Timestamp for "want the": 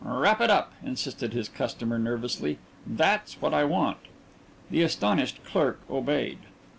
3.65-4.81